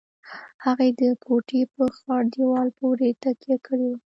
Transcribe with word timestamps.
هغې 0.65 0.89
د 0.99 1.01
کوټې 1.25 1.61
په 1.75 1.83
خړ 1.97 2.21
دېوال 2.35 2.67
پورې 2.79 3.09
تکيه 3.23 3.57
کړې 3.65 3.87
وه. 3.91 3.99